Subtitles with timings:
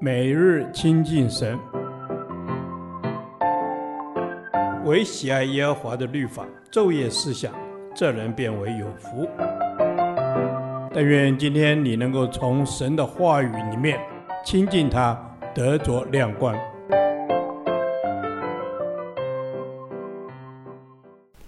[0.00, 1.58] 每日亲近神，
[4.84, 7.54] 唯喜爱耶和华的律法，昼夜思想，
[7.94, 9.26] 这人便为有福。
[10.92, 13.98] 但愿今天你能够从神的话语里面
[14.44, 15.18] 亲近他，
[15.54, 16.56] 得着亮光。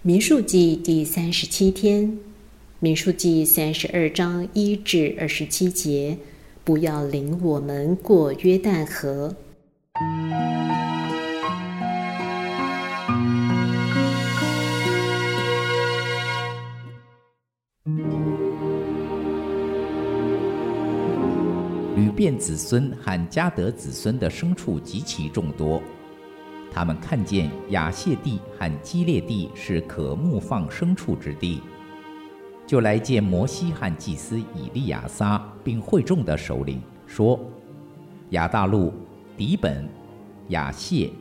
[0.01, 2.17] 民数记第三十七天，
[2.79, 6.17] 民数记三十二章一至二十七节。
[6.67, 9.33] 不要领我们过约旦河。
[21.95, 25.81] 吕便子孙和迦得子孙的牲畜极其众多，
[26.69, 31.61] 他们看见亚谢地和基列地是可牧放牲畜之地。
[32.65, 37.37] 就来见摩西和祭司以利亚撒，并会众的首领，说：
[38.29, 38.93] 亚大陆、
[39.35, 39.85] 底本、
[40.47, 41.11] 亚谢、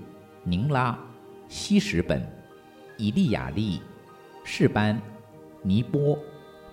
[0.44, 0.96] 宁拉、
[1.48, 2.24] 西什本、
[2.96, 3.80] 以利亚利、
[4.44, 5.02] 士班、
[5.62, 6.16] 尼波、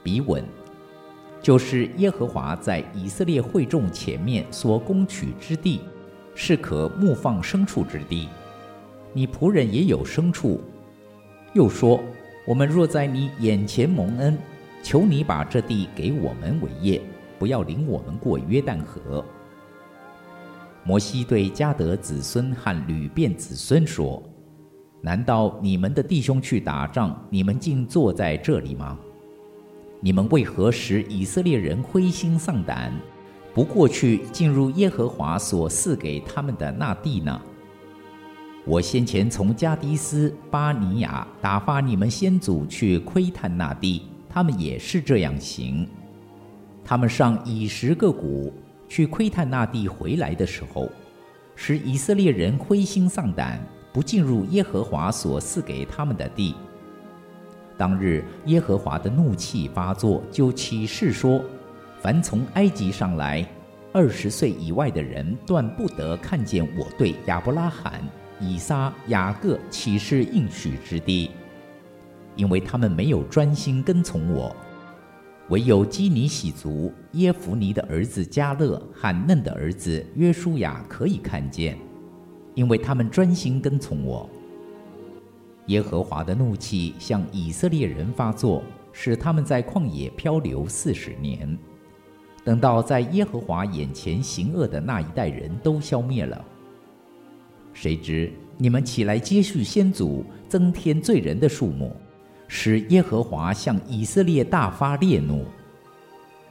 [0.04, 0.46] 比稳，
[1.42, 5.82] 就是耶和华在以色列会众前面所攻取之地，
[6.36, 8.30] 是可牧放牲畜之地。
[9.14, 10.62] 你仆人也有牲畜。
[11.54, 12.00] 又说：
[12.46, 14.38] 我们若在你眼前蒙恩。
[14.84, 17.02] 求你把这地给我们为业，
[17.44, 19.22] 不要领我们过约旦河。
[20.86, 24.24] 摩西对迦得子孙和吕便子孙说
[25.04, 28.98] ：“难道你们的弟兄去打仗，你们竟坐在这里吗？
[30.00, 32.94] 你们为何使以色列人灰心丧胆，
[33.54, 37.42] 不过去进入耶和华所赐给他们的那地呢？
[38.66, 45.86] 我先前从加迪斯巴尼亚打发你们先祖去窥探那地。”他们也是这样行。
[46.86, 48.54] 他们上以实各谷
[48.88, 50.90] 去窥探那地，回来的时候，
[51.56, 53.60] 使以色列人灰心丧胆，
[53.92, 56.56] 不进入耶和华所赐给他们的地。
[57.78, 61.44] 当日耶和华的怒气发作，就起誓说：
[62.02, 63.46] 凡从埃及上来
[63.92, 68.02] 二十岁以外的人，断不得看见我对亚伯拉罕、
[68.40, 71.32] 以撒、雅各起誓应许之地。
[72.36, 74.56] 因为他们没有专心跟从我，
[75.50, 81.78] 唯有基尼洗族耶弗尼的儿子加勒和嫩的儿子约书亚可以看见，
[82.56, 84.30] 因为他们专心跟从我。
[85.68, 91.58] 耶和华的怒气向以色列人发作，使他们在旷野漂流四十年，
[92.44, 96.44] 等到在耶和华眼前行恶的那一代人都消灭了。
[97.74, 101.96] 谁知你们起来接续先祖，增添罪人的数目。
[102.56, 105.44] 使耶和华向以色列大发烈怒。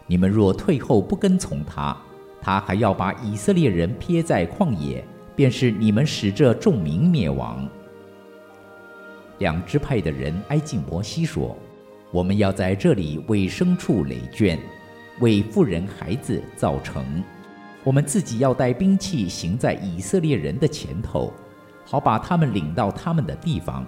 [0.08, 1.96] 你们若退后不跟从他，
[2.40, 5.02] 他还要把以色列人撇在旷野，
[5.36, 7.68] 便是你们使这众民灭亡。
[9.38, 11.56] 两支派的人挨近摩西说
[12.10, 14.58] ：“我们要在这里为牲畜垒圈，
[15.20, 17.22] 为妇人孩子造城。
[17.84, 21.32] 我们自己要带兵器行在以色列人的前头，
[21.84, 23.86] 好把他们领到他们的地方。”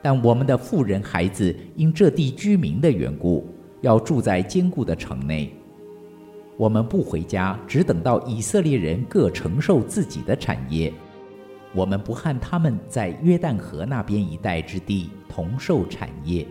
[0.00, 3.46] 但我们的富人孩子因这地居民的缘故，
[3.80, 5.52] 要住在坚固的城内。
[6.56, 10.92] 我们不回家，只等到以色列人各承受自己的产业。
[11.74, 16.46] 我们不和他们在约旦河那边一带之地同受产业，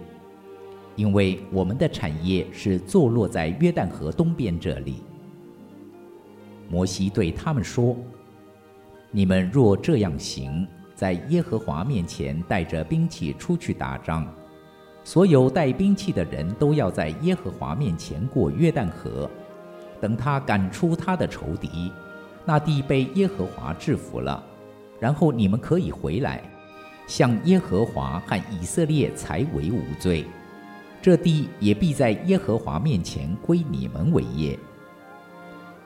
[0.96, 5.02] 因为我们的产业是坐落在约旦河东边这里。
[6.70, 7.96] 摩西对他们说
[9.10, 14.28] ：“你们若这样行。”在耶和华面前带着兵器出去打仗，
[15.04, 19.30] 所有带兵器的人都要在耶和华面前过约旦河，
[20.02, 21.92] 等他赶出他的仇敌，
[22.44, 24.44] 那地被耶和华制服了，
[25.00, 26.42] 然后你们可以回来，
[27.06, 30.26] 向耶和华和以色列才为无罪，
[31.00, 34.58] 这地也必在耶和华面前归你们为业。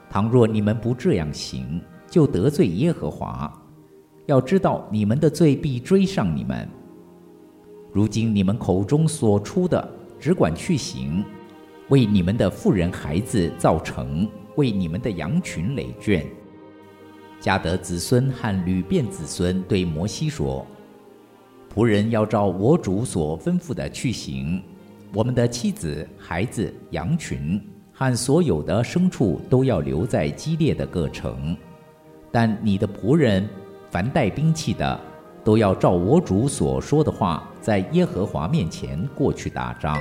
[0.08, 3.52] 倘若你们不这样行，就得罪耶和华。
[4.26, 6.68] 要知道，你们的罪必追上你们。
[7.92, 9.86] 如今你们口中所出的，
[10.18, 11.24] 只管去行，
[11.88, 16.24] 为你们的妇人孩子造成，为你们的羊群垒圈。
[17.40, 20.64] 迦得子孙和吕便子孙对摩西说
[21.74, 24.62] ：“仆人要照我主所吩咐的去行，
[25.12, 27.60] 我们的妻子、孩子、羊群
[27.92, 31.56] 和所有的牲畜都要留在基列的各城，
[32.30, 33.46] 但你的仆人。”
[33.92, 34.98] 凡带兵器的
[35.44, 39.98] 都要照我主所说的话在耶和华面前过去打仗。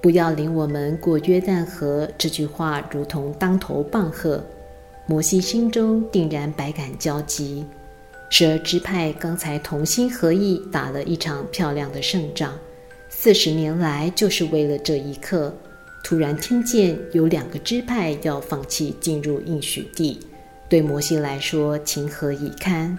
[0.00, 4.42] 不要领我们过约旦河这句话如同当头棒喝。
[5.06, 7.64] 摩西心中定然百感交集。
[8.28, 12.52] 十二支派刚才同心合意打了一场漂亮的胜仗，
[13.08, 15.54] 四十年来就是为了这一刻。
[16.02, 20.20] 突然听见有两个支派要放弃进入应许地，
[20.68, 22.96] 对摩西来说情何以堪？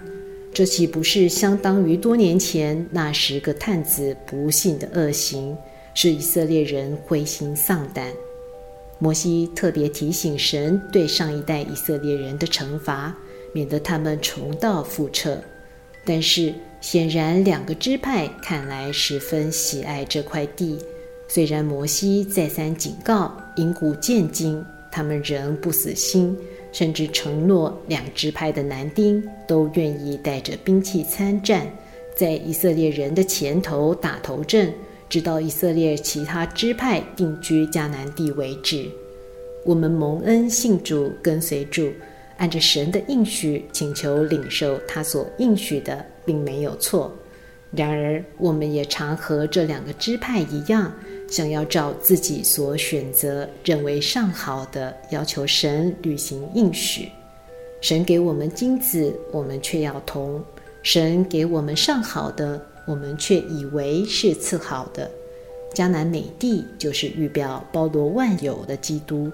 [0.52, 5.56] 这岂不是相当于多年前那十个探子不幸的恶行，
[5.94, 8.10] 使以色列人灰心丧胆？
[8.98, 13.16] 摩西特别提醒神对上一代以色列人的惩罚，
[13.58, 15.42] 免得他们重蹈覆辙。
[16.04, 20.78] 但是显然，两个支派看来十分喜爱这块地。
[21.26, 26.38] 虽然摩西再三警告，引古见今，他们仍不死心，
[26.70, 31.66] 甚至承诺两支派的男丁都愿意带着兵器参战，
[32.16, 34.72] 在以色列人的前头打头阵，
[35.08, 38.88] 直到以色列其他支派定居迦南地为止。
[39.64, 41.90] 我们蒙恩信主，跟随主，
[42.38, 47.14] 按着神的应许，请求领受他所应许的，并没有错。
[47.70, 50.90] 然而，我们也常和这两个支派一样。
[51.28, 57.10] 想要照自己所选择、认为上好的，要求神履行应许。
[57.82, 60.40] 神给我们金子，我们却要铜；
[60.82, 65.10] 神给我们上好的，我们却以为是次好的。
[65.74, 69.30] 迦南美地就是预表包罗万有的基督，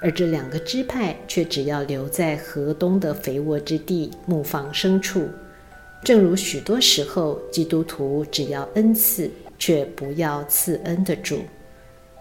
[0.00, 5.28] 而这两个支派却只要留在河东的肥沃之地牧放牲畜。
[6.04, 9.30] 正如许多时候，基督徒只要恩赐。
[9.58, 11.40] 却不要赐恩的主，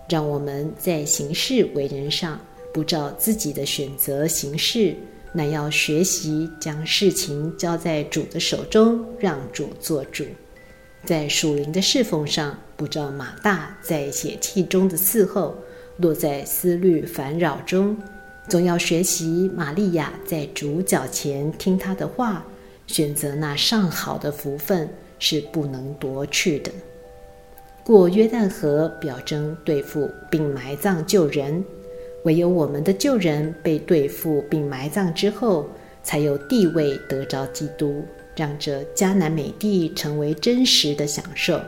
[0.07, 2.39] 让我们在行事为人上
[2.73, 4.95] 不照自己的选择行事，
[5.33, 10.23] 乃要学习将事情交在主的手中，让主做主。
[11.03, 15.53] 在属灵的侍奉上，不照马大在血气中的伺候，
[15.97, 17.95] 落在思虑烦扰中，
[18.47, 22.45] 总要学习玛利亚在主脚前听他的话，
[22.87, 24.89] 选择那上好的福分
[25.19, 26.71] 是不能夺去的。
[27.83, 31.63] 过约旦河，表征对付并埋葬旧人；
[32.23, 35.69] 唯有我们的旧人被对付并埋葬之后，
[36.03, 38.03] 才有地位得着基督，
[38.35, 41.61] 让这迦南美地成为真实的享受。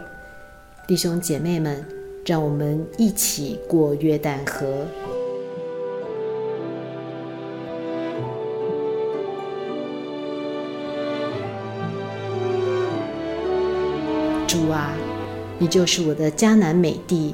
[0.87, 1.85] 弟兄姐妹们，
[2.27, 4.85] 让我们一起过约旦河。
[14.45, 14.91] 主啊！
[15.57, 17.33] 你就是我的迦南美地，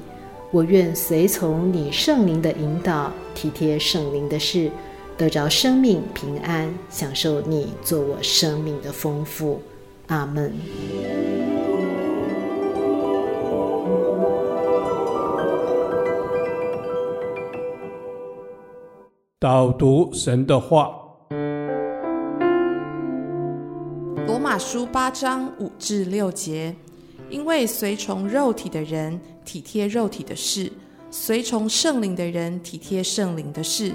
[0.51, 4.69] 我愿随从你圣灵的引导，体贴圣灵的事，
[5.17, 9.59] 得着生命平安，享受你做我生命的丰富。
[10.05, 10.53] 阿门。
[19.43, 20.97] 导读神的话，
[24.25, 26.73] 罗马书八章五至六节。
[27.29, 30.71] 因为随从肉体的人体贴肉体的事，
[31.11, 33.93] 随从圣灵的人体贴圣灵的事。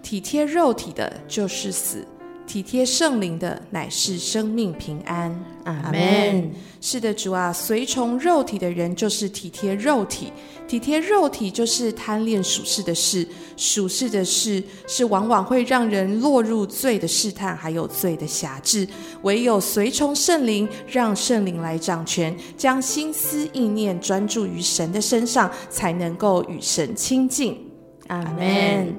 [0.00, 2.06] 体贴肉体的，就是死。
[2.48, 5.30] 体贴圣灵的乃是生命平安，
[5.64, 6.50] 阿门。
[6.80, 10.32] 是的，主啊，随从肉体的人就是体贴肉体，
[10.66, 13.28] 体贴肉体就是贪恋属世的事，
[13.58, 18.88] 属世的事是往往会让人落入罪的试探，还有罪的辖制。
[19.22, 27.58] 唯有随从圣灵，让圣灵来掌权，将心思意念专注于神的身上，才能够与神亲近，
[28.06, 28.96] 阿门。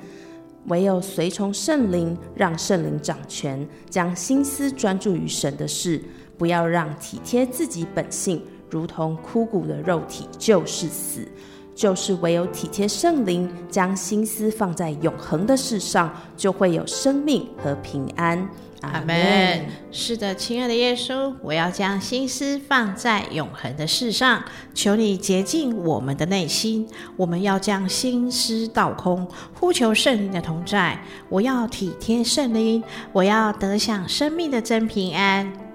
[0.70, 6.02] 唯有随从圣灵，让圣灵掌权，将心思专注于神的事，
[6.38, 11.28] 不要让体贴自己本性，如同枯骨的肉体，就是死。
[11.80, 18.50] 就是唯有体贴圣灵，将心思放在永恒的事上，就会有生命和平安。
[18.82, 19.66] 阿门。
[19.90, 24.44] 是的，亲爱的耶稣，我要将心思放在永恒的事上，
[24.74, 26.86] 求你洁净我们的内心。
[27.16, 29.26] 我们要将心思倒空，
[29.58, 31.02] 呼求圣灵的同在。
[31.30, 32.84] 我要体贴圣灵，
[33.14, 35.69] 我要得享生命的真平安。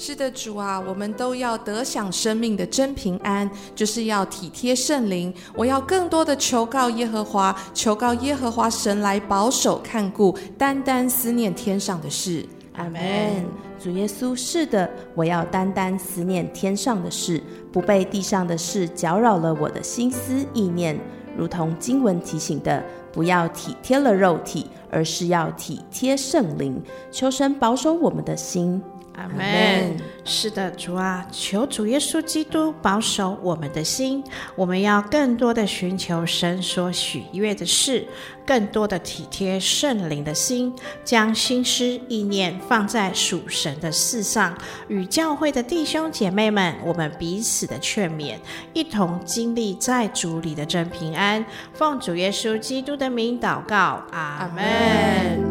[0.00, 5.34] 是的，主啊，我们都要得享生命的真平安，就是要体贴圣灵。
[5.56, 12.46] 我要更多的求告耶和华，求告耶和华神来保守看顾，单单思念天上的事。
[12.74, 13.44] 阿门。
[13.80, 20.96] 主耶稣，是的，我要单单思念天上的事，不被地上的事搅扰了我的心思意念。
[21.36, 26.80] 如同经文提醒的，不要体贴了肉体，而是要体贴圣灵。
[27.10, 28.80] 求神保守我们的心。
[29.18, 29.96] 阿门。
[30.24, 34.22] 是的，主啊，求主耶稣基督保守我们的心，
[34.54, 38.06] 我们要更多的寻求神所喜悦的事，
[38.46, 44.56] 更多的体贴圣灵的心，将心思意念放在属神的事上。
[44.88, 48.34] 与教会的弟兄姐妹们，我们彼此的劝勉，
[48.74, 51.44] 一同经历在主里的真平安。
[51.72, 55.42] 奉主耶稣基督的名祷告，阿门。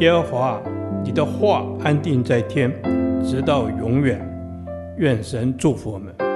[0.00, 0.62] 耶和华，
[1.02, 2.70] 你的话安定在天。
[3.30, 4.18] 直到永远，
[4.96, 6.27] 愿神祝福我们。